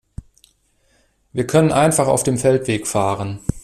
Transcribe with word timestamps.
Wir 1.31 1.45
können 1.45 1.71
einfach 1.71 2.07
auf 2.07 2.23
dem 2.23 2.39
Feldweg 2.39 2.87
fahren. 2.87 3.39